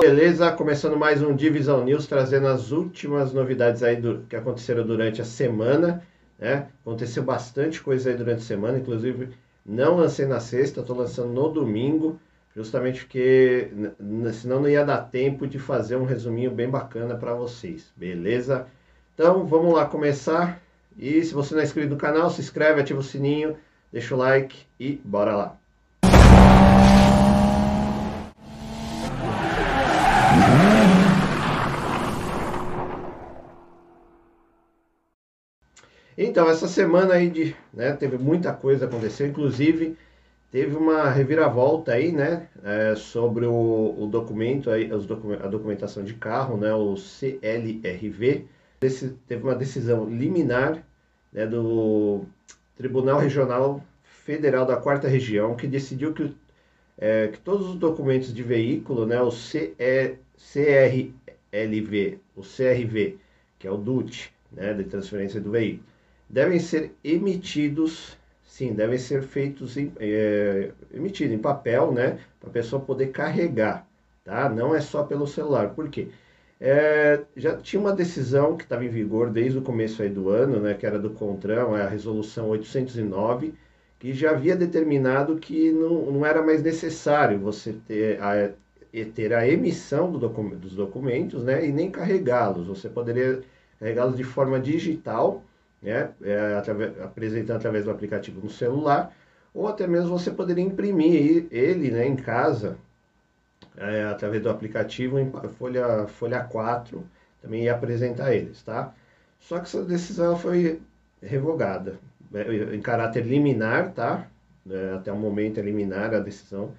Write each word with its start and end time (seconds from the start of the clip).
Beleza? 0.00 0.50
Começando 0.52 0.96
mais 0.96 1.22
um 1.22 1.36
Divisão 1.36 1.84
News, 1.84 2.06
trazendo 2.06 2.46
as 2.46 2.72
últimas 2.72 3.34
novidades 3.34 3.82
aí 3.82 3.96
do, 3.96 4.22
que 4.30 4.34
aconteceram 4.34 4.82
durante 4.82 5.20
a 5.20 5.26
semana. 5.26 6.02
Né? 6.38 6.68
Aconteceu 6.80 7.22
bastante 7.22 7.82
coisa 7.82 8.08
aí 8.08 8.16
durante 8.16 8.38
a 8.38 8.44
semana, 8.44 8.78
inclusive 8.78 9.28
não 9.64 9.96
lancei 9.98 10.24
na 10.24 10.40
sexta, 10.40 10.80
estou 10.80 10.96
lançando 10.96 11.34
no 11.34 11.50
domingo, 11.50 12.18
justamente 12.56 13.00
porque 13.00 13.70
senão 14.32 14.62
não 14.62 14.70
ia 14.70 14.86
dar 14.86 15.02
tempo 15.02 15.46
de 15.46 15.58
fazer 15.58 15.96
um 15.96 16.06
resuminho 16.06 16.50
bem 16.50 16.70
bacana 16.70 17.14
para 17.14 17.34
vocês, 17.34 17.92
beleza? 17.94 18.66
Então 19.14 19.44
vamos 19.44 19.74
lá 19.74 19.84
começar. 19.84 20.62
E 20.96 21.22
se 21.22 21.34
você 21.34 21.52
não 21.52 21.60
é 21.60 21.64
inscrito 21.64 21.90
no 21.90 21.98
canal, 21.98 22.30
se 22.30 22.40
inscreve, 22.40 22.80
ativa 22.80 23.00
o 23.00 23.02
sininho, 23.02 23.54
deixa 23.92 24.14
o 24.14 24.18
like 24.18 24.64
e 24.80 24.98
bora 25.04 25.36
lá. 25.36 25.59
Então, 36.22 36.50
essa 36.50 36.68
semana 36.68 37.14
aí 37.14 37.30
de, 37.30 37.56
né, 37.72 37.94
teve 37.94 38.18
muita 38.18 38.52
coisa 38.52 38.84
acontecendo, 38.84 39.30
inclusive 39.30 39.96
teve 40.50 40.76
uma 40.76 41.08
reviravolta 41.08 41.92
aí, 41.92 42.12
né, 42.12 42.46
é, 42.62 42.94
sobre 42.94 43.46
o, 43.46 43.94
o, 43.98 44.06
documento 44.06 44.68
aí, 44.68 44.90
a 44.92 45.48
documentação 45.48 46.04
de 46.04 46.12
carro, 46.12 46.58
né, 46.58 46.74
o 46.74 46.94
CLRV, 46.94 48.44
teve 49.26 49.42
uma 49.42 49.54
decisão 49.54 50.04
liminar, 50.10 50.84
né, 51.32 51.46
do 51.46 52.26
Tribunal 52.76 53.18
Regional 53.18 53.82
Federal 54.02 54.66
da 54.66 54.76
Quarta 54.76 55.08
Região, 55.08 55.56
que 55.56 55.66
decidiu 55.66 56.12
que, 56.12 56.36
é, 56.98 57.28
que 57.28 57.38
todos 57.38 57.66
os 57.66 57.76
documentos 57.76 58.34
de 58.34 58.42
veículo, 58.42 59.06
né, 59.06 59.22
o 59.22 59.30
CE, 59.30 59.74
CRLV, 60.36 62.18
o 62.36 62.42
CRV, 62.42 63.16
que 63.58 63.66
é 63.66 63.70
o 63.70 63.78
DUT, 63.78 64.30
né, 64.52 64.74
de 64.74 64.84
transferência 64.84 65.40
do 65.40 65.50
veículo, 65.50 65.88
devem 66.30 66.60
ser 66.60 66.92
emitidos, 67.02 68.16
sim, 68.46 68.72
devem 68.72 68.98
ser 68.98 69.22
feitos 69.22 69.76
em, 69.76 69.92
é, 69.98 70.70
emitidos 70.94 71.34
em 71.34 71.38
papel, 71.38 71.92
né, 71.92 72.20
para 72.38 72.48
a 72.48 72.52
pessoa 72.52 72.80
poder 72.80 73.08
carregar, 73.08 73.86
tá? 74.24 74.48
Não 74.48 74.74
é 74.74 74.80
só 74.80 75.02
pelo 75.02 75.26
celular. 75.26 75.70
Por 75.70 75.88
quê? 75.90 76.08
É, 76.60 77.22
já 77.36 77.56
tinha 77.56 77.80
uma 77.80 77.92
decisão 77.92 78.56
que 78.56 78.64
estava 78.64 78.84
em 78.84 78.88
vigor 78.88 79.30
desde 79.30 79.58
o 79.58 79.62
começo 79.62 80.06
do 80.10 80.28
ano, 80.28 80.60
né, 80.60 80.74
que 80.74 80.86
era 80.86 80.98
do 80.98 81.10
CONTRAN, 81.10 81.76
a 81.76 81.88
resolução 81.88 82.48
809, 82.50 83.54
que 83.98 84.12
já 84.12 84.30
havia 84.30 84.54
determinado 84.54 85.36
que 85.36 85.72
não, 85.72 86.12
não 86.12 86.26
era 86.26 86.42
mais 86.42 86.62
necessário 86.62 87.38
você 87.38 87.74
ter 87.86 88.20
a, 88.22 88.50
ter 89.14 89.32
a 89.34 89.48
emissão 89.48 90.12
do 90.12 90.28
dos 90.28 90.74
documentos 90.74 91.44
né, 91.44 91.66
e 91.66 91.72
nem 91.72 91.90
carregá-los. 91.90 92.66
Você 92.66 92.88
poderia 92.88 93.40
carregá-los 93.78 94.16
de 94.16 94.24
forma 94.24 94.60
digital 94.60 95.42
né, 95.82 96.10
é, 96.22 96.54
através, 96.58 97.00
apresentando 97.00 97.56
através 97.56 97.84
do 97.84 97.90
aplicativo 97.90 98.40
no 98.42 98.50
celular, 98.50 99.14
ou 99.54 99.66
até 99.66 99.86
mesmo 99.86 100.10
você 100.10 100.30
poderia 100.30 100.64
imprimir 100.64 101.46
ele 101.50 101.90
né, 101.90 102.06
em 102.06 102.16
casa, 102.16 102.76
é, 103.76 104.04
através 104.04 104.42
do 104.42 104.50
aplicativo 104.50 105.18
em 105.18 105.30
folha, 105.58 106.06
folha 106.06 106.44
4, 106.44 107.04
também 107.42 107.64
ia 107.64 107.74
apresentar 107.74 108.34
eles, 108.34 108.62
tá? 108.62 108.92
Só 109.40 109.58
que 109.58 109.64
essa 109.64 109.82
decisão 109.82 110.36
foi 110.36 110.80
revogada, 111.22 111.98
é, 112.34 112.74
em 112.74 112.80
caráter 112.80 113.24
liminar, 113.24 113.92
tá? 113.92 114.26
É, 114.70 114.94
até 114.94 115.10
o 115.10 115.16
momento 115.16 115.58
é 115.58 115.62
liminar 115.62 116.14
a 116.14 116.20
decisão. 116.20 116.72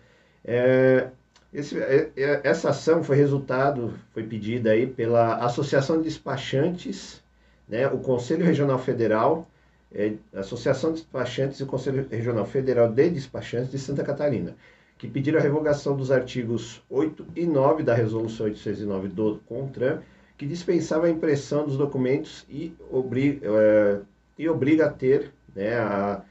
É, 0.46 1.10
esse, 1.54 1.78
é, 1.78 2.12
é, 2.16 2.42
essa 2.44 2.70
ação 2.70 3.04
foi 3.04 3.18
resultado, 3.18 3.94
foi 4.14 4.24
pedida 4.24 4.72
aí 4.72 4.88
pela 4.88 5.36
Associação 5.44 5.98
de 5.98 6.04
Despachantes 6.04 7.21
né, 7.72 7.88
o 7.88 8.00
Conselho 8.00 8.46
Regional 8.46 8.78
Federal, 8.78 9.50
é, 9.94 10.14
Associação 10.34 10.92
de 10.92 11.00
Despachantes 11.00 11.58
e 11.60 11.64
o 11.64 11.66
Conselho 11.66 12.06
Regional 12.12 12.46
Federal 12.46 12.92
de 12.92 13.10
Despachantes 13.10 13.72
de 13.72 13.80
Santa 13.80 14.04
Catarina, 14.04 14.56
que 14.98 15.08
pediram 15.08 15.40
a 15.40 15.42
revogação 15.42 15.96
dos 15.96 16.12
artigos 16.12 16.84
8 16.90 17.26
e 17.34 17.46
9 17.48 17.82
da 17.82 17.96
Resolução 17.96 18.46
809 18.48 19.08
do 19.08 19.42
CONTRAN, 19.48 20.02
que 20.38 20.46
dispensava 20.46 21.06
a 21.06 21.10
impressão 21.10 21.66
dos 21.66 21.78
documentos 21.78 22.46
e 22.50 22.74
obriga, 22.92 23.48
é, 23.48 24.00
e 24.38 24.50
obriga 24.50 24.88
a 24.88 24.90
ter 24.90 25.32
né, 25.56 25.78
a, 25.80 26.22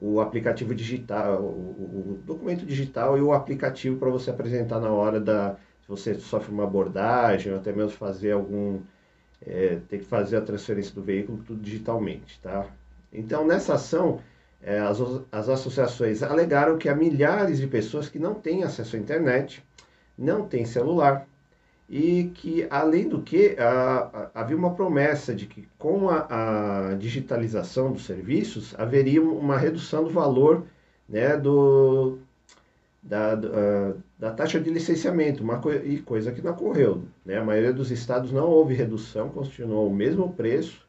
o 0.00 0.20
aplicativo 0.20 0.74
digital, 0.74 1.40
o, 1.40 2.16
o, 2.16 2.22
documento 2.24 2.66
digital 2.66 3.16
e 3.16 3.20
o 3.20 3.32
aplicativo 3.32 3.98
para 3.98 4.10
você 4.10 4.30
apresentar 4.30 4.80
na 4.80 4.90
hora 4.90 5.20
da. 5.20 5.56
Se 5.82 5.88
você 5.88 6.14
sofre 6.16 6.52
uma 6.52 6.64
abordagem, 6.64 7.52
ou 7.52 7.58
até 7.58 7.72
mesmo 7.72 7.92
fazer 7.92 8.32
algum 8.32 8.80
é, 9.46 9.78
ter 9.88 9.98
que 9.98 10.04
fazer 10.04 10.36
a 10.36 10.40
transferência 10.40 10.94
do 10.94 11.02
veículo 11.02 11.42
tudo 11.46 11.60
digitalmente, 11.60 12.38
tá? 12.40 12.66
Então, 13.12 13.46
nessa 13.46 13.74
ação, 13.74 14.20
é, 14.62 14.78
as, 14.78 14.98
as 15.30 15.48
associações 15.48 16.22
alegaram 16.22 16.76
que 16.76 16.88
há 16.88 16.94
milhares 16.94 17.58
de 17.58 17.66
pessoas 17.66 18.08
que 18.08 18.18
não 18.18 18.34
têm 18.34 18.64
acesso 18.64 18.96
à 18.96 18.98
internet, 18.98 19.64
não 20.16 20.46
têm 20.46 20.64
celular, 20.64 21.26
e 21.88 22.24
que, 22.34 22.66
além 22.68 23.08
do 23.08 23.22
que, 23.22 23.56
a, 23.58 24.30
a, 24.34 24.40
havia 24.42 24.56
uma 24.56 24.74
promessa 24.74 25.34
de 25.34 25.46
que 25.46 25.66
com 25.78 26.10
a, 26.10 26.90
a, 26.90 26.94
digitalização 26.94 27.92
dos 27.92 28.04
serviços 28.04 28.74
haveria 28.78 29.22
uma 29.22 29.56
redução 29.56 30.04
do 30.04 30.10
valor 30.10 30.66
né, 31.08 31.36
do, 31.36 32.18
da, 33.02 33.34
da, 33.34 33.94
da 34.18 34.32
taxa 34.32 34.58
de 34.58 34.68
licenciamento, 34.68 35.44
uma 35.44 35.60
co 35.60 35.72
e 35.72 36.00
coisa 36.02 36.32
que 36.32 36.42
não 36.42 36.52
ocorreu. 36.52 37.04
Né? 37.24 37.38
A 37.38 37.44
maioria 37.44 37.72
dos 37.72 37.90
estados 37.90 38.32
não 38.32 38.48
houve 38.48 38.74
redução, 38.74 39.28
continuou 39.28 39.88
o 39.88 39.94
mesmo 39.94 40.32
preço, 40.32 40.86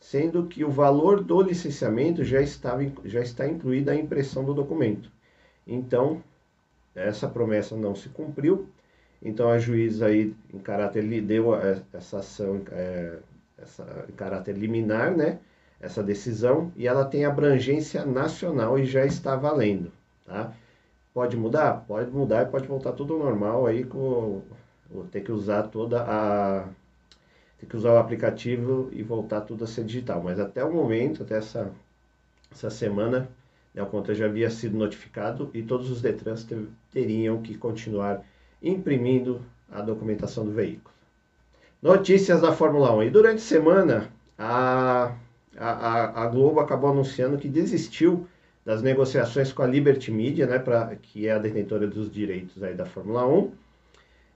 sendo 0.00 0.46
que 0.46 0.64
o 0.64 0.70
valor 0.70 1.22
do 1.22 1.40
licenciamento 1.40 2.24
já, 2.24 2.40
estava, 2.40 2.84
já 3.04 3.20
está 3.20 3.46
incluído 3.46 3.90
a 3.90 3.94
impressão 3.94 4.44
do 4.44 4.52
documento. 4.52 5.10
Então, 5.66 6.22
essa 6.94 7.28
promessa 7.28 7.76
não 7.76 7.94
se 7.94 8.08
cumpriu, 8.08 8.68
então 9.22 9.48
a 9.48 9.58
juíza 9.58 10.06
aí, 10.06 10.34
em 10.52 10.58
caráter, 10.58 11.02
deu 11.22 11.54
essa 11.92 12.18
ação 12.18 12.60
é, 12.72 13.18
essa, 13.56 14.04
em 14.08 14.12
caráter 14.12 14.56
liminar, 14.56 15.16
né? 15.16 15.38
essa 15.80 16.02
decisão, 16.02 16.72
e 16.76 16.86
ela 16.86 17.04
tem 17.04 17.24
abrangência 17.24 18.04
nacional 18.04 18.78
e 18.78 18.84
já 18.84 19.04
está 19.06 19.36
valendo. 19.36 19.92
Tá? 20.24 20.52
Pode 21.14 21.36
mudar? 21.36 21.84
Pode 21.86 22.10
mudar 22.10 22.42
e 22.42 22.50
pode 22.50 22.66
voltar 22.66 22.92
tudo 22.92 23.16
normal 23.16 23.66
aí 23.66 23.84
com 23.84 24.42
ter 25.12 25.20
que 25.20 25.30
usar 25.30 25.62
toda 25.64 26.02
a 26.02 26.68
ter 27.58 27.66
que 27.66 27.76
usar 27.76 27.92
o 27.92 27.98
aplicativo 27.98 28.88
e 28.92 29.02
voltar 29.02 29.42
tudo 29.42 29.62
a 29.62 29.66
ser 29.66 29.84
digital, 29.84 30.20
mas 30.22 30.40
até 30.40 30.64
o 30.64 30.72
momento, 30.72 31.22
até 31.22 31.38
essa 31.38 31.70
essa 32.50 32.68
semana, 32.68 33.28
né, 33.72 33.82
o 33.82 33.86
contra 33.86 34.14
já 34.14 34.26
havia 34.26 34.50
sido 34.50 34.76
notificado 34.76 35.50
e 35.54 35.62
todos 35.62 35.90
os 35.90 36.02
Detrans 36.02 36.46
teriam 36.90 37.40
que 37.42 37.56
continuar 37.56 38.22
imprimindo 38.62 39.40
a 39.70 39.80
documentação 39.82 40.44
do 40.44 40.52
veículo. 40.52 40.94
Notícias 41.80 42.40
da 42.40 42.52
Fórmula 42.52 42.94
1. 42.96 43.02
E 43.04 43.10
durante 43.10 43.38
a 43.38 43.40
semana, 43.40 44.10
a, 44.38 45.14
a, 45.56 46.22
a 46.22 46.26
Globo 46.28 46.60
acabou 46.60 46.90
anunciando 46.90 47.38
que 47.38 47.48
desistiu 47.48 48.26
das 48.64 48.82
negociações 48.82 49.52
com 49.52 49.62
a 49.62 49.66
Liberty 49.66 50.10
Media, 50.10 50.46
né, 50.46 50.58
pra, 50.58 50.96
que 50.96 51.26
é 51.26 51.32
a 51.32 51.38
detentora 51.38 51.86
dos 51.86 52.10
direitos 52.10 52.62
aí 52.62 52.74
da 52.74 52.86
Fórmula 52.86 53.26
1. 53.26 53.52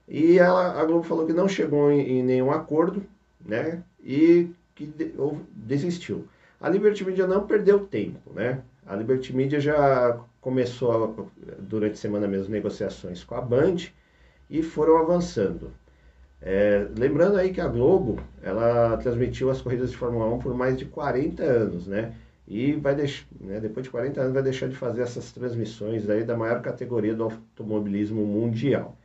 E 0.07 0.37
ela, 0.37 0.79
a 0.79 0.85
Globo 0.85 1.03
falou 1.03 1.25
que 1.25 1.33
não 1.33 1.47
chegou 1.47 1.91
em, 1.91 2.19
em 2.19 2.23
nenhum 2.23 2.51
acordo, 2.51 3.03
né, 3.43 3.83
e 4.03 4.51
que 4.75 4.85
de, 4.85 5.13
ou, 5.17 5.41
desistiu. 5.51 6.27
A 6.61 6.69
Liberty 6.69 7.03
Media 7.03 7.25
não 7.25 7.47
perdeu 7.47 7.79
tempo, 7.79 8.33
né? 8.33 8.61
A 8.85 8.95
Liberty 8.95 9.35
Media 9.35 9.59
já 9.59 10.19
começou 10.41 11.29
durante 11.59 11.93
a 11.93 11.97
semana 11.97 12.27
mesmo 12.27 12.51
negociações 12.51 13.23
com 13.23 13.35
a 13.35 13.41
Band 13.41 13.77
e 14.49 14.61
foram 14.61 14.97
avançando. 14.97 15.71
É, 16.41 16.87
lembrando 16.97 17.37
aí 17.37 17.51
que 17.51 17.59
a 17.59 17.67
Globo, 17.67 18.19
ela 18.41 18.97
transmitiu 18.97 19.49
as 19.49 19.61
corridas 19.61 19.91
de 19.91 19.97
Fórmula 19.97 20.25
1 20.33 20.39
por 20.39 20.53
mais 20.53 20.77
de 20.77 20.85
40 20.85 21.43
anos, 21.43 21.87
né? 21.87 22.13
E 22.49 22.73
vai 22.73 22.95
né, 22.95 23.59
depois 23.59 23.85
de 23.85 23.91
40 23.91 24.19
anos 24.19 24.33
vai 24.33 24.41
deixar 24.41 24.67
de 24.67 24.75
fazer 24.75 25.03
essas 25.03 25.31
transmissões 25.31 26.09
aí 26.09 26.23
da 26.23 26.35
maior 26.35 26.61
categoria 26.61 27.13
do 27.13 27.25
automobilismo 27.25 28.25
mundial. 28.25 28.97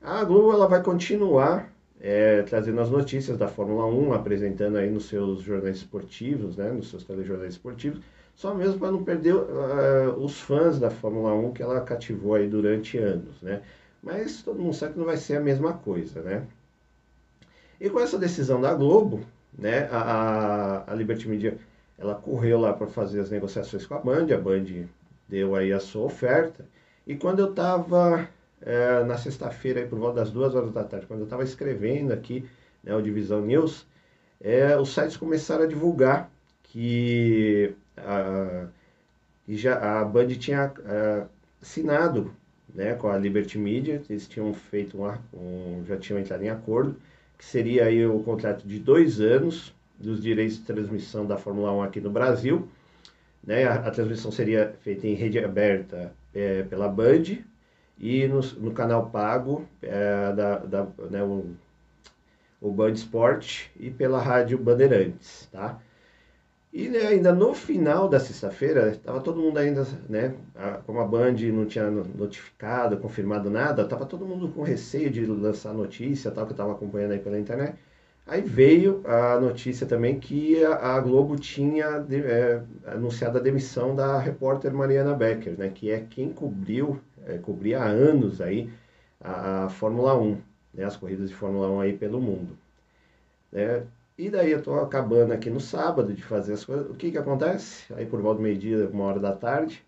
A 0.00 0.22
Globo 0.24 0.52
ela 0.52 0.68
vai 0.68 0.80
continuar 0.82 1.72
é, 2.00 2.42
trazendo 2.42 2.80
as 2.80 2.90
notícias 2.90 3.36
da 3.36 3.48
Fórmula 3.48 3.86
1, 3.86 4.12
apresentando 4.12 4.76
aí 4.76 4.88
nos 4.88 5.06
seus 5.06 5.42
jornais 5.42 5.78
esportivos, 5.78 6.56
né, 6.56 6.70
nos 6.70 6.90
seus 6.90 7.02
telejornais 7.02 7.54
esportivos, 7.54 8.00
só 8.36 8.54
mesmo 8.54 8.78
para 8.78 8.92
não 8.92 9.04
perder 9.04 9.34
uh, 9.34 10.16
os 10.18 10.40
fãs 10.40 10.78
da 10.78 10.90
Fórmula 10.90 11.34
1 11.34 11.52
que 11.52 11.62
ela 11.62 11.80
cativou 11.80 12.34
aí 12.34 12.48
durante 12.48 12.98
anos, 12.98 13.40
né? 13.42 13.62
Mas 14.02 14.42
todo 14.42 14.58
mundo 14.58 14.74
sabe 14.74 14.94
que 14.94 14.98
não 14.98 15.06
vai 15.06 15.16
ser 15.16 15.36
a 15.36 15.40
mesma 15.40 15.74
coisa, 15.74 16.22
né? 16.22 16.46
E 17.80 17.90
com 17.90 18.00
essa 18.00 18.18
decisão 18.18 18.60
da 18.60 18.74
Globo, 18.74 19.20
né, 19.56 19.88
a, 19.92 20.84
a 20.90 20.94
Liberty 20.94 21.28
Media 21.28 21.58
ela 22.02 22.16
correu 22.16 22.58
lá 22.58 22.72
para 22.72 22.88
fazer 22.88 23.20
as 23.20 23.30
negociações 23.30 23.86
com 23.86 23.94
a 23.94 23.98
Band, 23.98 24.34
a 24.34 24.38
Band 24.38 24.64
deu 25.28 25.54
aí 25.54 25.72
a 25.72 25.78
sua 25.78 26.02
oferta. 26.02 26.66
E 27.06 27.14
quando 27.14 27.38
eu 27.38 27.50
estava 27.50 28.28
é, 28.60 29.04
na 29.04 29.16
sexta-feira, 29.16 29.86
por 29.86 29.98
volta 29.98 30.16
das 30.16 30.30
duas 30.30 30.54
horas 30.54 30.72
da 30.72 30.82
tarde, 30.82 31.06
quando 31.06 31.20
eu 31.20 31.24
estava 31.24 31.44
escrevendo 31.44 32.12
aqui 32.12 32.44
né, 32.82 32.94
o 32.94 33.00
Divisão 33.00 33.40
News, 33.42 33.86
é, 34.40 34.76
os 34.76 34.92
sites 34.92 35.16
começaram 35.16 35.62
a 35.62 35.68
divulgar 35.68 36.28
que 36.64 37.72
a, 37.96 38.66
que 39.46 39.56
já, 39.56 40.00
a 40.00 40.04
Band 40.04 40.26
tinha 40.34 40.72
a, 40.84 41.26
assinado 41.62 42.34
né, 42.74 42.94
com 42.94 43.08
a 43.08 43.16
Liberty 43.16 43.58
Media, 43.58 44.02
eles 44.10 44.26
tinham 44.26 44.52
feito 44.52 45.00
um, 45.00 45.08
um, 45.32 45.84
já 45.86 45.96
tinham 45.96 46.18
entrado 46.18 46.42
em 46.42 46.50
acordo, 46.50 46.96
que 47.38 47.44
seria 47.44 47.84
aí 47.84 48.04
o 48.04 48.18
contrato 48.24 48.66
de 48.66 48.80
dois 48.80 49.20
anos 49.20 49.72
dos 50.02 50.22
direitos 50.22 50.56
de 50.56 50.64
transmissão 50.64 51.24
da 51.24 51.36
Fórmula 51.36 51.72
1 51.72 51.82
aqui 51.82 52.00
no 52.00 52.10
Brasil. 52.10 52.68
Né, 53.44 53.64
a, 53.64 53.74
a 53.74 53.90
transmissão 53.90 54.30
seria 54.30 54.74
feita 54.82 55.06
em 55.06 55.14
rede 55.14 55.38
aberta 55.38 56.12
é, 56.34 56.62
pela 56.62 56.88
Band 56.88 57.38
e 57.98 58.26
no, 58.28 58.40
no 58.58 58.72
canal 58.72 59.10
pago 59.10 59.66
é, 59.82 60.32
da, 60.32 60.58
da 60.58 60.86
né, 61.10 61.22
o, 61.22 61.46
o 62.60 62.70
Band 62.70 62.92
Sport 62.92 63.66
e 63.78 63.90
pela 63.90 64.20
Rádio 64.20 64.58
Bandeirantes, 64.58 65.48
tá? 65.50 65.80
E 66.72 66.88
né, 66.88 67.00
ainda 67.00 67.34
no 67.34 67.52
final 67.52 68.08
da 68.08 68.18
sexta-feira, 68.18 68.90
estava 68.90 69.20
todo 69.20 69.40
mundo 69.40 69.58
ainda, 69.58 69.86
né? 70.08 70.34
A, 70.54 70.78
como 70.78 71.00
a 71.00 71.04
Band 71.04 71.34
não 71.52 71.66
tinha 71.66 71.90
notificado, 71.90 72.96
confirmado 72.96 73.50
nada, 73.50 73.82
estava 73.82 74.06
todo 74.06 74.24
mundo 74.24 74.48
com 74.48 74.62
receio 74.62 75.10
de 75.10 75.26
lançar 75.26 75.74
notícia, 75.74 76.30
tal, 76.30 76.46
que 76.46 76.52
eu 76.52 76.54
estava 76.54 76.72
acompanhando 76.72 77.12
aí 77.12 77.18
pela 77.18 77.38
internet. 77.38 77.76
Aí 78.26 78.40
veio 78.40 79.02
a 79.06 79.38
notícia 79.40 79.86
também 79.86 80.18
que 80.20 80.64
a, 80.64 80.98
Globo 81.00 81.36
tinha 81.36 82.06
é, 82.10 82.62
anunciado 82.86 83.38
a 83.38 83.40
demissão 83.40 83.94
da 83.96 84.18
repórter 84.18 84.72
Mariana 84.72 85.14
Becker, 85.14 85.58
né? 85.58 85.70
Que 85.74 85.90
é 85.90 86.00
quem 86.08 86.32
cobriu, 86.32 87.00
é, 87.26 87.38
cobria 87.38 87.80
há 87.80 87.86
anos 87.86 88.40
aí 88.40 88.70
a, 89.20 89.64
a 89.64 89.68
Fórmula 89.68 90.16
1, 90.18 90.38
né? 90.74 90.84
As 90.84 90.96
corridas 90.96 91.28
de 91.28 91.34
Fórmula 91.34 91.68
1 91.70 91.80
aí 91.80 91.92
pelo 91.94 92.20
mundo. 92.20 92.56
Né? 93.50 93.84
E 94.16 94.30
daí 94.30 94.52
eu 94.52 94.58
estou 94.58 94.80
acabando 94.80 95.32
aqui 95.32 95.50
no 95.50 95.60
sábado 95.60 96.12
de 96.14 96.22
fazer 96.22 96.52
as 96.54 96.64
coisas. 96.64 96.88
O 96.90 96.94
que 96.94 97.10
que 97.10 97.18
acontece? 97.18 97.92
Aí 97.94 98.06
por 98.06 98.20
volta 98.20 98.38
do 98.38 98.42
meio-dia, 98.42 98.88
uma 98.88 99.04
hora 99.04 99.20
da 99.20 99.32
tarde, 99.32 99.84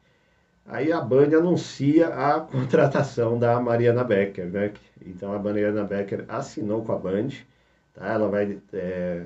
aí 0.67 0.93
a 0.93 1.01
Band 1.01 1.37
anuncia 1.37 2.09
a 2.09 2.41
contratação 2.43 3.39
da 3.39 3.61
Mariana 3.61 4.05
Becker, 4.05 4.47
né? 4.47 4.73
Então 5.07 5.33
a 5.33 5.39
Mariana 5.39 5.85
Becker 5.85 6.25
assinou 6.29 6.85
com 6.85 6.93
a 6.93 6.99
Band, 6.99 7.29
tá? 7.95 8.07
Ela 8.07 8.29
vai 8.29 8.59
é, 8.73 9.25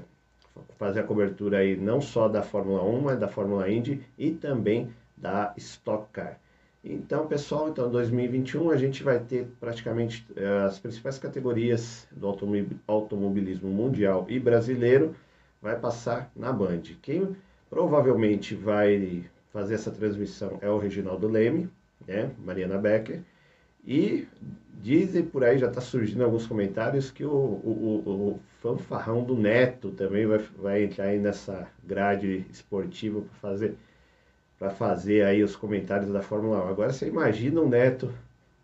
fazer 0.79 1.01
a 1.01 1.05
cobertura 1.05 1.59
aí 1.59 1.77
não 1.77 2.01
só 2.01 2.29
da 2.29 2.43
Fórmula 2.43 2.83
1, 2.85 3.01
mas 3.01 3.19
da 3.19 3.29
Fórmula 3.29 3.71
Indy 3.71 4.03
e 4.17 4.31
também 4.31 4.93
da 5.17 5.53
Stock 5.57 6.07
Car. 6.13 6.39
Então, 6.85 7.27
pessoal, 7.27 7.69
então 7.69 7.91
2021 7.91 8.71
a 8.71 8.77
gente 8.77 9.03
vai 9.03 9.19
ter 9.19 9.49
praticamente 9.59 10.25
uh, 10.31 10.67
as 10.67 10.79
principais 10.79 11.19
categorias 11.19 12.07
do 12.13 12.29
automobilismo 12.87 13.69
mundial 13.69 14.25
e 14.29 14.39
brasileiro 14.39 15.15
vai 15.61 15.79
passar 15.79 16.31
na 16.37 16.53
Band. 16.53 16.83
Quem 17.03 17.37
provavelmente 17.69 18.55
vai 18.55 19.25
fazer 19.53 19.75
essa 19.75 19.91
transmissão 19.91 20.59
é 20.63 20.71
o 20.71 20.79
Reginaldo 20.79 21.27
Leme, 21.27 21.69
né, 22.07 22.31
Mariana 22.45 22.79
Becker, 22.79 23.23
e 23.89 24.29
dizem 24.83 25.25
por 25.25 25.43
aí, 25.43 25.59
já 25.59 25.69
está 25.69 25.81
surgindo 25.81 26.23
alguns 26.23 26.47
comentários, 26.47 27.11
que 27.11 27.25
o, 27.25 27.31
o, 27.31 28.03
o, 28.05 28.11
o, 28.11 28.41
fanfarrão 28.61 29.25
do 29.25 29.35
Neto 29.35 29.91
também 29.93 30.27
vai, 30.27 30.39
vai 30.59 30.85
entrar 30.85 31.07
aí 31.07 31.19
nessa 31.19 31.67
grade 31.85 32.45
esportiva 32.51 33.23
para 33.23 33.51
fazer 33.51 33.77
para 34.59 34.71
fazer 34.71 35.25
aí 35.25 35.43
os 35.43 35.55
comentários 35.55 36.13
da 36.13 36.21
Fórmula 36.21 36.65
1. 36.67 36.69
Agora 36.69 36.93
você 36.93 37.07
imagina 37.07 37.61
o 37.61 37.69
Neto 37.69 38.13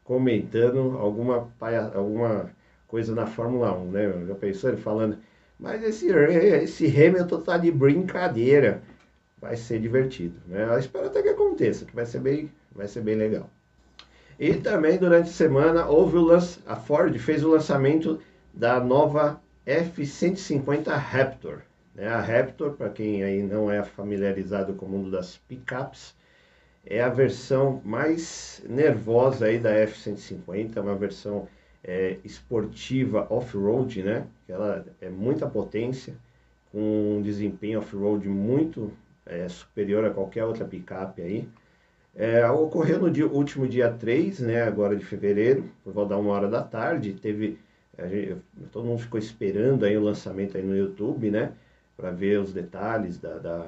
comentando 0.03 0.99
alguma, 0.99 1.49
alguma 1.95 2.51
coisa 2.89 3.15
na 3.15 3.27
Fórmula 3.27 3.73
1, 3.73 3.91
né? 3.93 4.27
Já 4.27 4.35
pensou 4.35 4.71
ele 4.71 4.81
falando, 4.81 5.19
mas 5.59 5.83
esse, 5.85 6.09
esse 6.09 6.87
Hamilton 6.87 7.41
tá 7.43 7.57
de 7.57 7.71
brincadeira. 7.71 8.83
Vai 9.41 9.57
ser 9.57 9.81
divertido, 9.81 10.35
né? 10.49 10.65
Eu 10.65 10.79
espero 10.79 11.07
até 11.07 11.23
que 11.23 11.29
aconteça, 11.29 11.85
que 11.85 11.95
vai 11.95 12.07
ser 12.07 12.21
bem, 12.21 12.51
vai 12.75 12.89
ser 12.89 13.01
bem 13.03 13.15
legal. 13.15 13.49
E 14.39 14.55
também 14.55 14.99
durante 14.99 15.31
a 15.31 15.33
semana 15.33 15.87
houve 15.87 16.17
o 16.17 16.23
lance, 16.23 16.59
a 16.67 16.77
Ford 16.77 17.17
fez 17.19 17.45
o 17.45 17.51
lançamento 17.51 18.21
da 18.53 18.81
nova 18.81 19.41
F-150 19.65 20.89
Raptor. 20.89 21.63
Né? 21.95 22.09
A 22.09 22.21
Raptor, 22.21 22.73
para 22.73 22.91
quem 22.91 23.23
aí 23.23 23.43
não 23.43 23.71
é 23.71 23.83
familiarizado 23.83 24.75
com 24.75 24.87
o 24.87 24.89
mundo 24.89 25.11
das 25.11 25.37
picapes, 25.37 26.15
é 26.87 27.01
a 27.01 27.09
versão 27.09 27.81
mais 27.85 28.63
nervosa 28.69 29.47
aí 29.47 29.59
da 29.59 29.71
F-150, 29.71 30.81
uma 30.81 30.95
versão 30.95 31.49
é, 31.83 32.19
esportiva 32.25 33.27
off-road, 33.31 34.03
né? 34.03 34.27
Ela 34.49 34.85
é 35.01 35.09
muita 35.09 35.47
potência, 35.47 36.15
com 36.71 37.19
um 37.19 37.23
desempenho 37.23 37.79
off-road 37.79 38.29
muito 38.29 38.93
é, 39.25 39.49
superior 39.49 40.05
a 40.05 40.11
qualquer 40.11 40.45
outra 40.45 40.65
picape 40.65 41.23
aí. 41.23 41.49
É, 42.17 42.49
ocorreu 42.49 43.01
no 43.01 43.11
dia, 43.11 43.27
último 43.27 43.67
dia 43.67 43.91
3, 43.91 44.39
né, 44.41 44.63
agora 44.63 44.95
de 44.95 45.05
fevereiro, 45.05 45.65
por 45.83 45.93
volta 45.93 46.11
da 46.11 46.19
uma 46.19 46.33
hora 46.33 46.49
da 46.49 46.63
tarde, 46.63 47.13
teve, 47.15 47.59
gente, 48.09 48.37
todo 48.71 48.87
mundo 48.87 49.01
ficou 49.01 49.19
esperando 49.19 49.85
aí 49.85 49.97
o 49.97 50.03
lançamento 50.03 50.57
aí 50.57 50.63
no 50.63 50.77
YouTube, 50.77 51.31
né, 51.31 51.53
para 51.97 52.11
ver 52.13 52.39
os 52.39 52.53
detalhes 52.53 53.19
da, 53.19 53.39
da, 53.39 53.67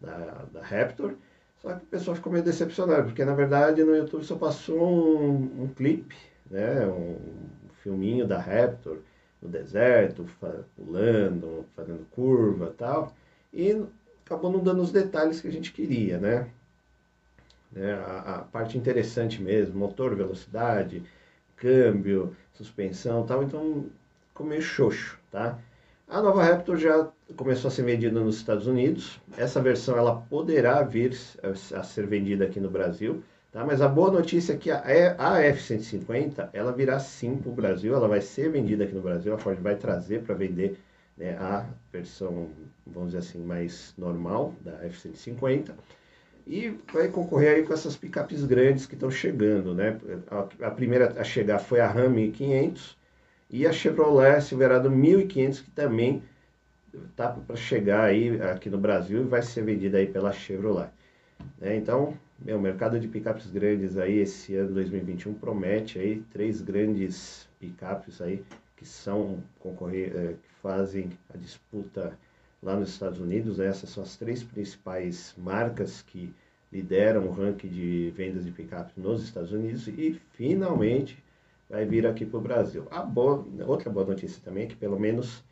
da, 0.00 0.44
da, 0.52 0.62
Raptor. 0.62 1.14
Só 1.62 1.74
que 1.74 1.84
o 1.84 1.86
pessoal 1.86 2.16
ficou 2.16 2.32
meio 2.32 2.44
decepcionado, 2.44 3.04
porque 3.04 3.24
na 3.24 3.34
verdade 3.34 3.84
no 3.84 3.94
YouTube 3.94 4.24
só 4.24 4.34
passou 4.34 5.30
um, 5.30 5.62
um 5.62 5.68
clipe, 5.68 6.16
né, 6.50 6.84
um 6.86 7.16
filminho 7.82 8.26
da 8.26 8.38
Raptor 8.38 8.98
no 9.40 9.48
deserto, 9.48 10.26
pulando, 10.76 11.64
fazendo 11.76 12.04
curva 12.10 12.74
tal, 12.76 13.14
e 13.52 13.80
acabou 14.24 14.50
não 14.50 14.60
dando 14.60 14.82
os 14.82 14.90
detalhes 14.90 15.40
que 15.40 15.46
a 15.46 15.52
gente 15.52 15.72
queria, 15.72 16.18
né? 16.18 16.48
Né? 17.72 17.94
A, 17.94 18.36
a 18.36 18.38
parte 18.38 18.78
interessante 18.78 19.42
mesmo, 19.42 19.78
motor, 19.78 20.14
velocidade, 20.14 21.02
câmbio, 21.56 22.36
suspensão 22.54 23.24
tal, 23.26 23.42
então 23.42 23.86
ficou 24.28 24.46
meio 24.46 24.62
xoxo, 24.62 25.18
tá? 25.30 25.58
A 26.08 26.22
nova 26.22 26.44
Raptor 26.44 26.76
já 26.76 27.08
começou 27.36 27.68
a 27.68 27.70
ser 27.70 27.82
vendida 27.82 28.20
nos 28.20 28.36
Estados 28.36 28.66
Unidos. 28.66 29.20
Essa 29.36 29.60
versão 29.60 29.98
ela 29.98 30.22
poderá 30.30 30.80
vir 30.82 31.16
a 31.74 31.82
ser 31.82 32.06
vendida 32.06 32.44
aqui 32.44 32.60
no 32.60 32.70
Brasil, 32.70 33.24
tá? 33.50 33.64
Mas 33.64 33.80
a 33.82 33.88
boa 33.88 34.12
notícia 34.12 34.52
é 34.52 34.56
que 34.56 34.70
a, 34.70 34.84
a 35.18 35.40
F-150 35.40 36.50
ela 36.52 36.72
virá 36.72 37.00
sim 37.00 37.36
para 37.36 37.50
o 37.50 37.54
Brasil, 37.54 37.94
ela 37.94 38.06
vai 38.06 38.20
ser 38.20 38.50
vendida 38.50 38.84
aqui 38.84 38.94
no 38.94 39.02
Brasil. 39.02 39.34
A 39.34 39.38
Ford 39.38 39.58
vai 39.58 39.74
trazer 39.74 40.22
para 40.22 40.34
vender 40.34 40.78
né, 41.16 41.36
a 41.40 41.66
versão, 41.92 42.50
vamos 42.86 43.12
dizer 43.12 43.18
assim, 43.26 43.42
mais 43.42 43.92
normal 43.98 44.54
da 44.60 44.84
F-150 44.84 45.72
e 46.46 46.78
vai 46.92 47.08
concorrer 47.08 47.56
aí 47.56 47.62
com 47.64 47.72
essas 47.72 47.96
picapes 47.96 48.44
grandes 48.44 48.86
que 48.86 48.94
estão 48.94 49.10
chegando, 49.10 49.74
né? 49.74 49.98
A, 50.30 50.66
a, 50.68 50.70
primeira 50.70 51.20
a 51.20 51.24
chegar 51.24 51.58
foi 51.58 51.80
a 51.80 51.88
Ram 51.88 52.10
1500 52.10 52.96
e 53.50 53.66
a 53.66 53.72
Chevrolet 53.72 54.40
Silverado 54.40 54.90
1500 54.90 55.60
que 55.60 55.70
também 55.72 56.22
tá 57.16 57.28
para 57.28 57.56
chegar 57.56 58.04
aí 58.04 58.40
aqui 58.40 58.70
no 58.70 58.78
Brasil 58.78 59.22
e 59.22 59.26
vai 59.26 59.42
ser 59.42 59.62
vendida 59.62 59.98
aí 59.98 60.06
pela 60.06 60.32
Chevrolet. 60.32 60.90
Né? 61.60 61.76
Então, 61.76 62.16
meu, 62.38 62.58
o 62.58 62.60
mercado 62.60 63.00
de 63.00 63.08
picapes 63.08 63.50
grandes 63.50 63.98
aí 63.98 64.18
esse 64.18 64.54
ano 64.54 64.72
2021 64.74 65.34
promete 65.34 65.98
aí 65.98 66.22
três 66.32 66.60
grandes 66.60 67.48
picapes 67.58 68.20
aí 68.20 68.44
que 68.76 68.86
são 68.86 69.42
concorrer, 69.58 70.12
é, 70.14 70.26
que 70.34 70.48
fazem 70.62 71.10
a 71.32 71.36
disputa 71.36 72.16
lá 72.66 72.76
nos 72.76 72.90
Estados 72.90 73.20
Unidos. 73.20 73.58
Né? 73.58 73.66
Essas 73.66 73.90
são 73.90 74.02
as 74.02 74.16
três 74.16 74.42
principais 74.42 75.34
marcas 75.38 76.02
que 76.02 76.34
lideram 76.72 77.26
o 77.26 77.30
ranking 77.30 77.68
de 77.68 78.12
vendas 78.16 78.44
de 78.44 78.50
picapes 78.50 78.96
nos 78.96 79.22
Estados 79.22 79.52
Unidos 79.52 79.86
e 79.86 80.20
finalmente 80.32 81.22
vai 81.70 81.86
vir 81.86 82.06
aqui 82.06 82.26
para 82.26 82.38
o 82.38 82.42
Brasil. 82.42 82.86
A 82.90 83.02
boa, 83.02 83.46
outra 83.66 83.88
boa 83.88 84.04
notícia 84.04 84.42
também 84.44 84.64
é 84.64 84.66
que 84.66 84.76
pelo 84.76 84.98
menos 84.98 85.44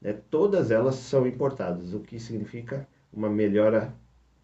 né, 0.00 0.16
todas 0.30 0.70
elas 0.70 0.94
são 0.94 1.26
importadas, 1.26 1.92
o 1.92 2.00
que 2.00 2.18
significa 2.18 2.86
uma 3.12 3.28
melhora 3.28 3.92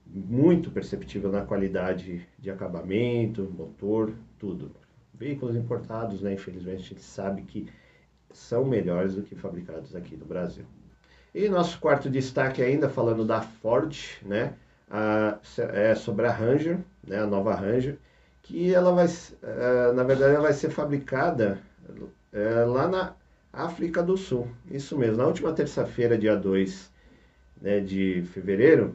muito 0.04 0.70
perceptível 0.70 1.30
na 1.30 1.44
qualidade 1.44 2.26
de 2.38 2.50
acabamento, 2.50 3.50
motor, 3.56 4.12
tudo. 4.38 4.70
Veículos 5.14 5.56
importados, 5.56 6.22
né, 6.22 6.34
infelizmente, 6.34 6.80
a 6.80 6.88
gente 6.88 7.02
sabe 7.02 7.42
que 7.42 7.66
são 8.32 8.64
melhores 8.64 9.14
do 9.14 9.22
que 9.22 9.34
fabricados 9.34 9.94
aqui 9.94 10.16
no 10.16 10.24
Brasil. 10.24 10.64
E 11.34 11.48
nosso 11.48 11.78
quarto 11.78 12.08
destaque 12.08 12.62
ainda 12.62 12.88
falando 12.88 13.24
da 13.24 13.40
Ford, 13.40 13.94
né? 14.22 14.54
A, 14.90 15.38
é 15.72 15.94
sobre 15.94 16.26
a 16.26 16.32
Ranger, 16.32 16.78
né? 17.06 17.18
A 17.18 17.26
nova 17.26 17.54
Ranger, 17.54 17.98
que 18.42 18.72
ela 18.72 18.92
vai, 18.92 19.06
é, 19.06 19.92
na 19.92 20.02
verdade, 20.02 20.34
ela 20.34 20.42
vai 20.42 20.52
ser 20.52 20.70
fabricada 20.70 21.58
é, 22.32 22.64
lá 22.64 22.88
na 22.88 23.14
África 23.52 24.02
do 24.02 24.16
Sul. 24.16 24.48
Isso 24.70 24.96
mesmo. 24.96 25.16
Na 25.18 25.26
última 25.26 25.52
terça-feira, 25.52 26.16
dia 26.16 26.36
2 26.36 26.90
né, 27.60 27.80
de 27.80 28.22
fevereiro, 28.32 28.94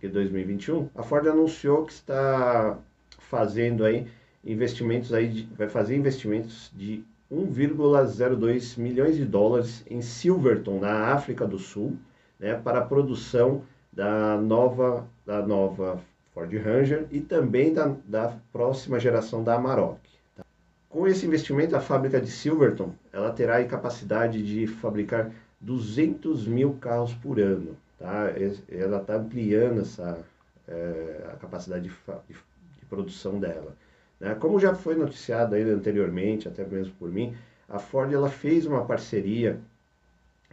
de 0.00 0.08
2021, 0.08 0.88
a 0.94 1.02
Ford 1.02 1.26
anunciou 1.26 1.84
que 1.84 1.92
está 1.92 2.78
fazendo 3.18 3.84
aí 3.84 4.06
investimentos 4.44 5.12
aí, 5.12 5.28
de, 5.28 5.42
vai 5.54 5.68
fazer 5.68 5.94
investimentos 5.96 6.70
de 6.74 7.04
1,02 7.30 8.76
milhões 8.78 9.16
de 9.16 9.24
dólares 9.24 9.84
em 9.88 10.02
Silverton, 10.02 10.80
na 10.80 11.12
África 11.12 11.46
do 11.46 11.58
Sul, 11.58 11.96
né, 12.38 12.54
para 12.54 12.78
a 12.78 12.84
produção 12.84 13.62
da 13.92 14.36
nova, 14.36 15.06
da 15.24 15.46
nova 15.46 16.00
Ford 16.32 16.52
Ranger 16.52 17.06
e 17.10 17.20
também 17.20 17.72
da, 17.72 17.94
da 18.04 18.36
próxima 18.52 18.98
geração 18.98 19.44
da 19.44 19.54
Amarok. 19.54 20.00
Tá? 20.36 20.44
Com 20.88 21.06
esse 21.06 21.26
investimento, 21.26 21.76
a 21.76 21.80
fábrica 21.80 22.20
de 22.20 22.30
Silverton 22.30 22.92
ela 23.12 23.32
terá 23.32 23.58
a 23.58 23.64
capacidade 23.64 24.42
de 24.42 24.66
fabricar 24.66 25.30
200 25.60 26.46
mil 26.46 26.74
carros 26.74 27.14
por 27.14 27.38
ano. 27.38 27.76
Tá? 27.98 28.32
Ela 28.68 28.98
está 28.98 29.16
ampliando 29.16 29.82
essa, 29.82 30.18
é, 30.66 31.28
a 31.32 31.36
capacidade 31.36 31.88
de, 31.88 31.90
de, 32.28 32.34
de 32.34 32.86
produção 32.88 33.38
dela. 33.38 33.76
Né? 34.20 34.34
Como 34.34 34.60
já 34.60 34.74
foi 34.74 34.94
noticiado 34.94 35.54
ainda 35.54 35.72
anteriormente, 35.72 36.46
até 36.46 36.62
mesmo 36.64 36.92
por 36.98 37.10
mim, 37.10 37.34
a 37.68 37.78
Ford 37.78 38.12
ela 38.12 38.28
fez 38.28 38.66
uma 38.66 38.84
parceria 38.84 39.58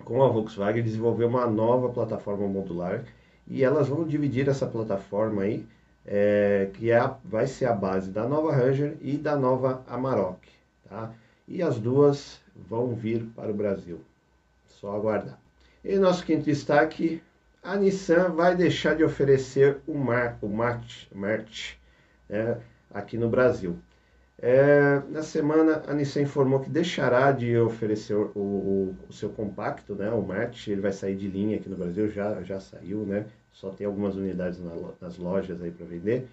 com 0.06 0.24
a 0.24 0.30
Volkswagen, 0.30 0.84
desenvolveu 0.84 1.28
uma 1.28 1.46
nova 1.46 1.90
plataforma 1.90 2.48
modular 2.48 3.04
e 3.48 3.64
elas 3.64 3.90
vão 3.90 4.06
dividir 4.06 4.48
essa 4.48 4.66
plataforma 4.66 5.42
aí, 5.44 5.66
é, 6.06 6.70
que 6.74 6.92
é 6.92 6.98
a, 6.98 7.16
vai 7.26 7.48
ser 7.48 7.66
a 7.66 7.74
base 7.74 8.12
da 8.12 8.28
nova 8.28 8.56
Ranger 8.56 8.96
e 9.02 9.18
da 9.18 9.36
nova 9.36 9.84
Amarok. 9.88 10.40
Tá? 10.88 11.12
E 11.48 11.62
as 11.62 11.80
duas 11.80 12.40
vão 12.56 12.94
vir 12.94 13.26
para 13.36 13.52
o 13.52 13.54
Brasil. 13.54 14.00
Só 14.68 14.96
aguardar. 14.96 15.40
E 15.84 15.98
nosso 15.98 16.26
quinto 16.26 16.44
destaque, 16.44 17.22
a 17.64 17.76
Nissan 17.76 18.30
vai 18.30 18.56
deixar 18.56 18.96
de 18.96 19.04
oferecer 19.04 19.78
o, 19.88 19.98
Mar, 19.98 20.38
o 20.42 20.48
Mart, 20.48 21.08
Mart 21.14 21.74
né? 22.30 22.58
Aqui 22.94 23.18
no 23.18 23.30
Brasil. 23.30 23.78
É, 24.40 25.02
na 25.10 25.24
semana, 25.24 25.82
a 25.88 25.94
Nissan 25.96 26.22
informou 26.22 26.60
que 26.60 26.70
deixará 26.70 27.32
de 27.32 27.58
oferecer 27.58 28.14
o, 28.14 28.32
o, 28.36 28.96
o, 29.10 29.14
seu 29.14 29.30
compacto, 29.30 29.96
né, 29.96 30.12
o 30.12 30.22
March, 30.22 30.68
ele 30.68 30.82
vai 30.82 30.92
sair 30.92 31.16
de 31.16 31.28
linha 31.28 31.58
aqui 31.58 31.68
no 31.68 31.76
Brasil, 31.76 32.08
já, 32.10 32.44
já 32.44 32.60
saiu, 32.60 33.00
né, 33.00 33.26
só 33.52 33.72
tem 33.72 33.88
algumas 33.88 34.16
unidades 34.16 34.60
na, 34.64 34.72
nas 35.02 35.18
lojas 35.18 35.60
aí 35.64 35.72
para 35.72 35.88
vender. 35.88 36.28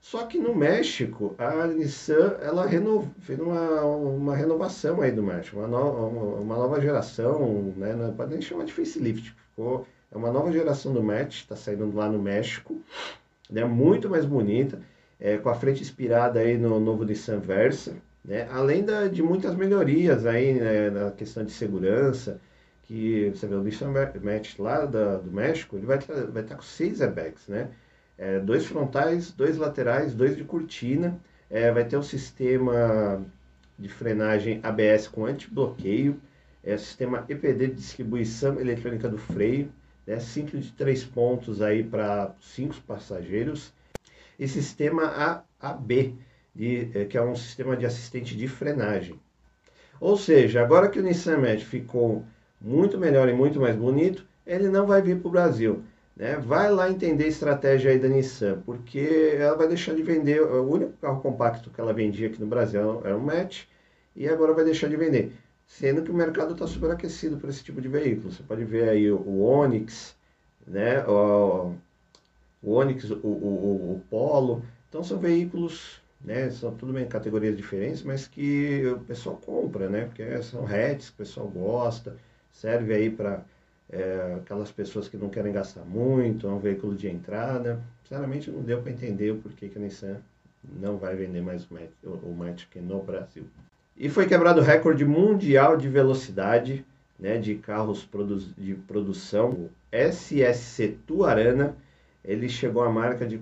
Só 0.00 0.24
que 0.24 0.38
no 0.38 0.54
México, 0.54 1.34
a 1.36 1.66
Nissan, 1.66 2.38
ela 2.40 2.64
renov, 2.64 3.06
fez 3.20 3.38
uma, 3.38 3.82
uma 3.82 4.34
renovação 4.34 5.02
aí 5.02 5.12
do 5.12 5.22
March, 5.22 5.52
uma, 5.52 5.66
no, 5.66 6.40
uma 6.40 6.56
nova 6.56 6.80
geração, 6.80 7.74
né, 7.76 7.92
não 7.92 8.14
pode 8.14 8.32
nem 8.32 8.40
chamar 8.40 8.64
de 8.64 8.72
facelift, 8.72 9.36
ficou, 9.50 9.86
é 10.10 10.16
uma 10.16 10.32
nova 10.32 10.50
geração 10.50 10.94
do 10.94 11.02
March, 11.02 11.42
está 11.42 11.54
saindo 11.54 11.94
lá 11.94 12.08
no 12.08 12.18
México, 12.18 12.80
né, 13.50 13.66
muito 13.66 14.08
mais 14.08 14.24
bonita, 14.24 14.80
é, 15.20 15.36
com 15.36 15.48
a 15.50 15.54
frente 15.54 15.82
inspirada 15.82 16.40
aí 16.40 16.56
no 16.56 16.80
novo 16.80 17.04
Nissan 17.04 17.38
Versa, 17.38 17.94
né? 18.24 18.48
além 18.50 18.84
da, 18.84 19.06
de 19.06 19.22
muitas 19.22 19.54
melhorias 19.54 20.24
aí 20.26 20.54
né, 20.54 20.90
na 20.90 21.10
questão 21.10 21.44
de 21.44 21.52
segurança, 21.52 22.40
que 22.84 23.30
você 23.30 23.46
vê 23.46 23.54
o 23.54 23.62
Nissan 23.62 23.92
Match 23.92 24.58
lá 24.58 24.84
da, 24.84 25.18
do 25.18 25.30
México, 25.30 25.76
ele 25.76 25.86
vai, 25.86 25.98
vai 25.98 26.42
estar 26.42 26.56
com 26.56 26.62
seis 26.62 27.00
airbags, 27.00 27.46
né? 27.46 27.68
É, 28.18 28.40
dois 28.40 28.66
frontais, 28.66 29.30
dois 29.30 29.56
laterais, 29.56 30.12
dois 30.12 30.36
de 30.36 30.42
cortina, 30.42 31.18
é, 31.48 31.70
vai 31.70 31.84
ter 31.84 31.96
o 31.96 32.00
um 32.00 32.02
sistema 32.02 33.24
de 33.78 33.88
frenagem 33.88 34.60
ABS 34.62 35.06
com 35.06 35.24
anti-bloqueio, 35.24 36.20
é, 36.64 36.76
sistema 36.76 37.24
EPD 37.28 37.68
de 37.68 37.74
distribuição 37.74 38.60
eletrônica 38.60 39.08
do 39.08 39.16
freio, 39.16 39.70
né, 40.06 40.18
cinto 40.18 40.58
de 40.58 40.72
três 40.72 41.04
pontos 41.04 41.62
aí 41.62 41.82
para 41.82 42.34
cinco 42.40 42.74
passageiros, 42.82 43.72
e 44.40 44.48
sistema 44.48 45.44
AAB, 45.60 46.16
de, 46.54 46.90
eh, 46.94 47.04
que 47.04 47.18
é 47.18 47.22
um 47.22 47.36
sistema 47.36 47.76
de 47.76 47.84
assistente 47.84 48.34
de 48.34 48.48
frenagem. 48.48 49.20
Ou 50.00 50.16
seja, 50.16 50.62
agora 50.62 50.88
que 50.88 50.98
o 50.98 51.02
Nissan 51.02 51.36
Match 51.36 51.62
ficou 51.62 52.24
muito 52.58 52.96
melhor 52.96 53.28
e 53.28 53.34
muito 53.34 53.60
mais 53.60 53.76
bonito, 53.76 54.26
ele 54.46 54.70
não 54.70 54.86
vai 54.86 55.02
vir 55.02 55.18
para 55.18 55.28
o 55.28 55.30
Brasil. 55.30 55.82
Né? 56.16 56.36
Vai 56.36 56.70
lá 56.70 56.90
entender 56.90 57.24
a 57.24 57.28
estratégia 57.28 57.90
aí 57.90 57.98
da 57.98 58.08
Nissan, 58.08 58.62
porque 58.64 59.36
ela 59.38 59.56
vai 59.56 59.68
deixar 59.68 59.94
de 59.94 60.02
vender, 60.02 60.40
o 60.40 60.70
único 60.70 60.92
carro 60.94 61.20
compacto 61.20 61.70
que 61.70 61.80
ela 61.80 61.92
vendia 61.92 62.28
aqui 62.28 62.40
no 62.40 62.46
Brasil 62.46 63.02
era 63.04 63.16
o 63.16 63.20
Match, 63.20 63.64
e 64.16 64.26
agora 64.26 64.54
vai 64.54 64.64
deixar 64.64 64.88
de 64.88 64.96
vender. 64.96 65.32
Sendo 65.66 66.02
que 66.02 66.10
o 66.10 66.14
mercado 66.14 66.54
está 66.54 66.66
superaquecido 66.66 67.36
para 67.36 67.50
esse 67.50 67.62
tipo 67.62 67.80
de 67.80 67.88
veículo. 67.88 68.32
Você 68.32 68.42
pode 68.42 68.64
ver 68.64 68.88
aí 68.88 69.10
o, 69.10 69.42
Onix, 69.42 70.16
né? 70.66 71.04
O, 71.06 71.74
o 72.62 72.72
Onix, 72.72 73.10
o, 73.10 73.14
o, 73.14 73.94
o 73.94 74.02
Polo. 74.10 74.62
Então 74.88 75.02
são 75.02 75.18
veículos, 75.18 76.00
né, 76.20 76.50
são 76.50 76.74
tudo 76.74 76.92
bem 76.92 77.06
categorias 77.06 77.56
diferentes, 77.56 78.02
mas 78.02 78.26
que 78.26 78.84
o 78.86 79.00
pessoal 79.00 79.36
compra, 79.36 79.88
né, 79.88 80.04
porque 80.04 80.42
são 80.42 80.66
hatches 80.66 81.10
que 81.10 81.14
o 81.14 81.18
pessoal 81.18 81.48
gosta, 81.48 82.16
serve 82.52 82.92
aí 82.92 83.10
para 83.10 83.44
é, 83.88 84.36
aquelas 84.40 84.70
pessoas 84.70 85.08
que 85.08 85.16
não 85.16 85.28
querem 85.28 85.52
gastar 85.52 85.84
muito, 85.84 86.46
é 86.46 86.50
um 86.50 86.58
veículo 86.58 86.94
de 86.94 87.08
entrada. 87.08 87.80
Sinceramente 88.02 88.50
não 88.50 88.62
deu 88.62 88.82
para 88.82 88.92
entender 88.92 89.30
o 89.30 89.38
porquê 89.38 89.68
que 89.68 89.78
a 89.78 89.80
Nissan 89.80 90.16
não 90.80 90.96
vai 90.96 91.16
vender 91.16 91.40
mais 91.40 91.66
o 92.02 92.32
Matic 92.32 92.76
no 92.76 93.02
Brasil. 93.02 93.44
E 93.96 94.08
foi 94.08 94.26
quebrado 94.26 94.60
o 94.60 94.64
recorde 94.64 95.04
mundial 95.04 95.76
de 95.76 95.88
velocidade 95.88 96.84
né, 97.20 97.36
de 97.36 97.54
carros 97.56 98.04
produ 98.04 98.38
de 98.56 98.74
produção, 98.74 99.50
o 99.50 99.70
SSC 99.92 100.96
Tuarana, 101.06 101.76
ele 102.24 102.48
chegou 102.48 102.82
à 102.82 102.90
marca 102.90 103.26
de 103.26 103.38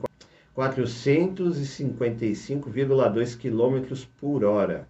455,2 0.57 3.39
km 3.39 4.07
por 4.19 4.45
hora. 4.45 4.89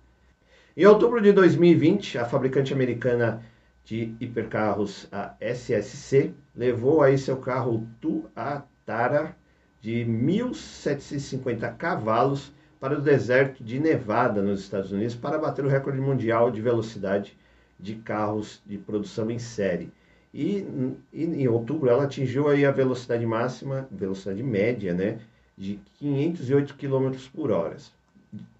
Em 0.76 0.86
outubro 0.86 1.20
de 1.20 1.32
2020, 1.32 2.18
a 2.18 2.24
fabricante 2.24 2.72
americana 2.72 3.42
de 3.84 4.14
hipercarros, 4.20 5.08
a 5.10 5.34
SSC, 5.40 6.32
levou 6.54 7.02
aí 7.02 7.18
seu 7.18 7.38
carro 7.38 7.88
Tuatara 8.00 9.34
de 9.80 10.04
1.750 10.04 11.76
cavalos 11.76 12.52
para 12.78 12.98
o 12.98 13.00
deserto 13.00 13.64
de 13.64 13.80
Nevada, 13.80 14.40
nos 14.40 14.60
Estados 14.60 14.92
Unidos, 14.92 15.14
para 15.14 15.38
bater 15.38 15.64
o 15.64 15.68
recorde 15.68 16.00
mundial 16.00 16.50
de 16.50 16.60
velocidade 16.60 17.36
de 17.78 17.96
carros 17.96 18.62
de 18.64 18.78
produção 18.78 19.30
em 19.30 19.38
série. 19.38 19.92
E, 20.32 20.66
e, 21.12 21.24
em 21.24 21.48
outubro 21.48 21.88
ela 21.88 22.04
atingiu 22.04 22.48
aí 22.48 22.64
a 22.66 22.70
velocidade 22.70 23.24
máxima, 23.24 23.88
velocidade 23.90 24.42
média, 24.42 24.92
né, 24.92 25.18
de 25.56 25.80
508 25.98 26.74
km 26.74 27.12
por 27.34 27.50
hora. 27.50 27.76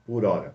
Por 0.06 0.24
hora. 0.24 0.54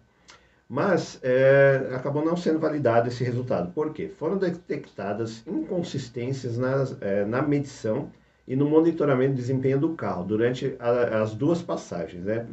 Mas 0.67 1.19
é, 1.21 1.91
acabou 1.93 2.25
não 2.25 2.35
sendo 2.35 2.57
validado 2.57 3.07
esse 3.07 3.23
resultado. 3.23 3.71
Por 3.73 3.93
quê? 3.93 4.07
Foram 4.07 4.37
detectadas 4.37 5.43
inconsistências 5.45 6.57
nas, 6.57 6.99
é, 6.99 7.23
na 7.25 7.41
medição 7.41 8.09
e 8.47 8.55
no 8.55 8.67
monitoramento 8.67 9.35
de 9.35 9.41
desempenho 9.41 9.79
do 9.79 9.93
carro 9.93 10.23
durante 10.23 10.75
a, 10.79 11.21
as 11.21 11.35
duas 11.35 11.61
passagens. 11.61 12.23
Né? 12.23 12.47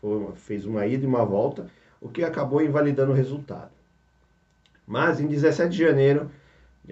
Foi, 0.00 0.32
fez 0.34 0.66
uma 0.66 0.86
ida 0.86 1.04
e 1.04 1.06
uma 1.06 1.24
volta, 1.24 1.66
o 2.00 2.08
que 2.08 2.24
acabou 2.24 2.62
invalidando 2.62 3.12
o 3.12 3.14
resultado. 3.14 3.70
Mas 4.86 5.20
em 5.20 5.28
17 5.28 5.70
de 5.70 5.84
janeiro 5.84 6.30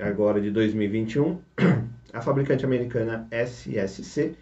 agora 0.00 0.40
de 0.40 0.50
2021, 0.50 1.38
a 2.12 2.20
fabricante 2.20 2.64
americana 2.64 3.26
SSC 3.30 4.34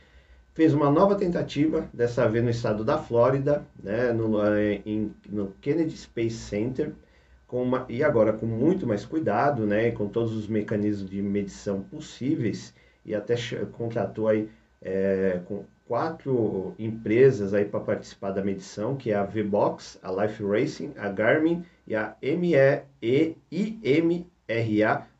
fez 0.54 0.72
uma 0.72 0.90
nova 0.90 1.14
tentativa, 1.16 1.88
dessa 1.92 2.26
vez 2.28 2.42
no 2.42 2.50
estado 2.50 2.82
da 2.82 2.96
Flórida, 2.96 3.66
né, 3.82 4.12
no, 4.12 4.42
eh, 4.42 4.80
em, 4.86 5.12
no 5.28 5.52
Kennedy 5.60 5.96
Space 5.96 6.36
Center, 6.36 6.92
com 7.46 7.62
uma, 7.62 7.84
e 7.88 8.02
agora 8.02 8.32
com 8.32 8.46
muito 8.46 8.86
mais 8.86 9.04
cuidado, 9.04 9.66
né, 9.66 9.90
com 9.90 10.08
todos 10.08 10.34
os 10.34 10.48
mecanismos 10.48 11.10
de 11.10 11.20
medição 11.20 11.82
possíveis, 11.82 12.74
e 13.04 13.14
até 13.14 13.34
contratou 13.72 14.28
aí 14.28 14.48
é, 14.82 15.40
com 15.46 15.64
quatro 15.86 16.74
empresas 16.78 17.54
aí 17.54 17.64
para 17.64 17.80
participar 17.80 18.32
da 18.32 18.42
medição, 18.42 18.96
que 18.96 19.10
é 19.12 19.14
a 19.14 19.24
V-Box, 19.24 19.98
a 20.02 20.10
Life 20.10 20.42
Racing, 20.42 20.92
a 20.96 21.08
Garmin 21.08 21.64
e 21.86 21.94
a 21.94 22.16
MEIMRA 22.22 22.86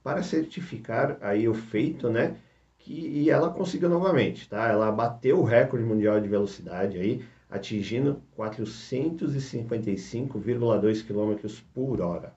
para 0.07 0.23
certificar 0.23 1.19
aí 1.21 1.47
o 1.49 1.55
feito, 1.55 2.09
né? 2.09 2.37
Que, 2.79 2.93
e 2.93 3.29
ela 3.29 3.51
conseguiu 3.51 3.89
novamente, 3.89 4.49
tá? 4.49 4.69
Ela 4.69 4.93
bateu 4.93 5.41
o 5.41 5.43
recorde 5.43 5.85
mundial 5.85 6.21
de 6.21 6.29
velocidade 6.29 6.97
aí, 6.97 7.25
atingindo 7.51 8.23
455,2 8.39 11.05
km 11.05 11.35
por 11.75 12.01
hora. 12.01 12.33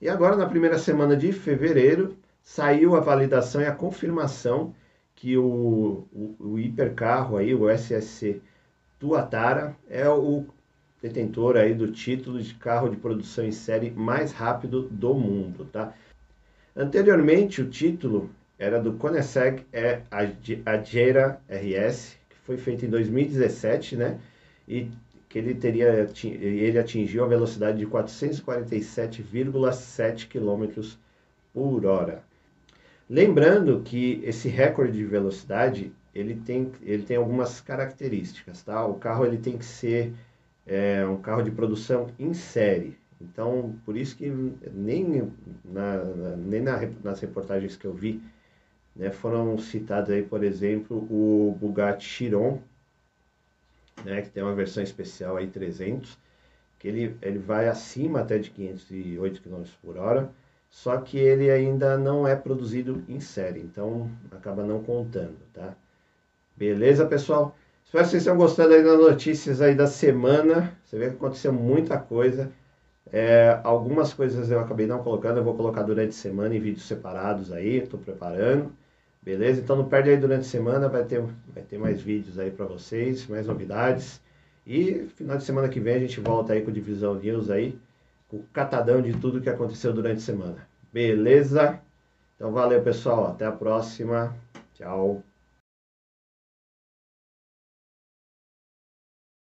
E 0.00 0.08
agora, 0.08 0.34
na 0.34 0.48
primeira 0.48 0.76
semana 0.76 1.16
de 1.16 1.32
fevereiro, 1.32 2.16
saiu 2.42 2.96
a 2.96 3.00
validação 3.00 3.60
e 3.60 3.66
a 3.66 3.72
confirmação 3.72 4.74
que 5.14 5.38
o, 5.38 6.04
o, 6.12 6.34
o 6.40 6.58
hipercarro 6.58 7.36
aí, 7.36 7.54
o 7.54 7.70
SSC 7.70 8.42
Tuatara, 8.98 9.76
é 9.88 10.08
o 10.08 10.44
detentor 11.00 11.56
aí 11.56 11.74
do 11.74 11.92
título 11.92 12.42
de 12.42 12.54
carro 12.54 12.88
de 12.88 12.96
produção 12.96 13.44
em 13.44 13.52
série 13.52 13.92
mais 13.92 14.32
rápido 14.32 14.82
do 14.82 15.14
mundo, 15.14 15.64
tá? 15.66 15.94
Anteriormente, 16.78 17.60
o 17.60 17.68
título 17.68 18.30
era 18.56 18.80
do 18.80 18.92
Koenigsegg 18.92 19.66
Agera 20.64 21.40
RS, 21.48 22.16
que 22.30 22.36
foi 22.46 22.56
feito 22.56 22.86
em 22.86 22.88
2017, 22.88 23.96
né? 23.96 24.20
E 24.68 24.88
que 25.28 25.40
ele 25.40 25.56
teria 25.56 26.08
ele 26.24 26.78
atingiu 26.78 27.24
a 27.24 27.26
velocidade 27.26 27.78
de 27.78 27.86
447,7 27.86 30.28
km 30.28 30.80
por 31.52 31.84
hora. 31.84 32.22
Lembrando 33.10 33.82
que 33.84 34.22
esse 34.24 34.48
recorde 34.48 34.92
de 34.92 35.04
velocidade 35.04 35.90
ele 36.14 36.36
tem, 36.36 36.70
ele 36.82 37.02
tem 37.02 37.16
algumas 37.16 37.60
características, 37.60 38.62
tá? 38.62 38.86
O 38.86 38.94
carro 38.94 39.26
ele 39.26 39.38
tem 39.38 39.58
que 39.58 39.64
ser 39.64 40.12
é, 40.64 41.04
um 41.04 41.16
carro 41.16 41.42
de 41.42 41.50
produção 41.50 42.06
em 42.20 42.32
série. 42.32 42.96
Então, 43.20 43.74
por 43.84 43.96
isso 43.96 44.16
que 44.16 44.28
nem, 44.72 45.32
na, 45.64 46.04
nem 46.36 46.60
na, 46.60 46.78
nas 47.02 47.20
reportagens 47.20 47.76
que 47.76 47.84
eu 47.84 47.92
vi, 47.92 48.22
né, 48.94 49.10
foram 49.10 49.58
citados 49.58 50.10
aí, 50.10 50.22
por 50.22 50.44
exemplo, 50.44 50.96
o 51.10 51.56
Bugatti 51.58 52.04
Chiron, 52.04 52.60
né, 54.04 54.22
que 54.22 54.30
tem 54.30 54.42
uma 54.42 54.54
versão 54.54 54.82
especial 54.82 55.36
aí 55.36 55.48
300, 55.48 56.18
que 56.78 56.86
ele, 56.86 57.16
ele 57.20 57.38
vai 57.38 57.68
acima 57.68 58.20
até 58.20 58.38
de 58.38 58.50
508 58.50 59.42
km 59.42 59.64
por 59.82 59.96
hora, 59.96 60.30
só 60.70 60.98
que 60.98 61.18
ele 61.18 61.50
ainda 61.50 61.96
não 61.96 62.26
é 62.26 62.36
produzido 62.36 63.02
em 63.08 63.20
série, 63.20 63.60
então 63.60 64.10
acaba 64.30 64.62
não 64.64 64.82
contando, 64.82 65.38
tá? 65.52 65.74
Beleza, 66.56 67.06
pessoal? 67.06 67.56
Espero 67.84 68.04
que 68.04 68.10
vocês 68.10 68.24
tenham 68.24 68.36
gostado 68.36 68.74
aí 68.74 68.82
das 68.82 68.98
notícias 68.98 69.62
aí 69.62 69.74
da 69.74 69.86
semana. 69.86 70.76
Você 70.84 70.98
vê 70.98 71.08
que 71.08 71.16
aconteceu 71.16 71.52
muita 71.52 71.96
coisa. 71.96 72.52
É, 73.12 73.60
algumas 73.64 74.12
coisas 74.12 74.50
eu 74.50 74.60
acabei 74.60 74.86
não 74.86 75.02
colocando, 75.02 75.38
eu 75.38 75.44
vou 75.44 75.54
colocar 75.54 75.82
durante 75.82 76.10
a 76.10 76.12
semana 76.12 76.54
em 76.54 76.60
vídeos 76.60 76.86
separados 76.86 77.52
aí, 77.52 77.78
estou 77.78 77.98
preparando. 77.98 78.72
Beleza? 79.22 79.60
Então 79.60 79.76
não 79.76 79.88
perde 79.88 80.10
aí 80.10 80.16
durante 80.16 80.42
a 80.42 80.50
semana, 80.50 80.88
vai 80.88 81.04
ter, 81.04 81.20
vai 81.52 81.62
ter 81.62 81.78
mais 81.78 82.00
vídeos 82.00 82.38
aí 82.38 82.50
para 82.50 82.66
vocês, 82.66 83.26
mais 83.26 83.46
novidades. 83.46 84.20
E 84.66 85.06
final 85.16 85.36
de 85.36 85.44
semana 85.44 85.68
que 85.68 85.80
vem 85.80 85.94
a 85.94 85.98
gente 85.98 86.20
volta 86.20 86.52
aí 86.52 86.62
com 86.62 86.70
o 86.70 86.74
Divisão 86.74 87.14
News 87.14 87.50
aí, 87.50 87.78
com 88.28 88.38
o 88.38 88.44
catadão 88.52 89.00
de 89.02 89.12
tudo 89.14 89.40
que 89.40 89.50
aconteceu 89.50 89.92
durante 89.92 90.18
a 90.18 90.20
semana. 90.20 90.68
Beleza? 90.92 91.80
Então 92.36 92.52
valeu 92.52 92.82
pessoal, 92.82 93.28
até 93.28 93.46
a 93.46 93.52
próxima. 93.52 94.34
Tchau. 94.74 95.27